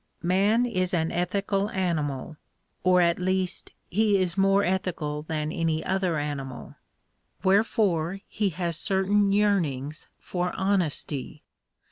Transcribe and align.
Man 0.23 0.65
is 0.65 0.95
an 0.95 1.11
ethical 1.11 1.69
animal 1.69 2.35
or, 2.83 3.01
at 3.01 3.19
least, 3.19 3.69
he 3.87 4.17
is 4.17 4.35
more 4.35 4.63
ethical 4.63 5.21
than 5.21 5.51
any 5.51 5.85
other 5.85 6.17
animal. 6.17 6.73
Wherefore 7.43 8.21
he 8.27 8.49
has 8.49 8.79
certain 8.79 9.31
yearnings 9.31 10.07
for 10.17 10.53
honesty. 10.53 11.43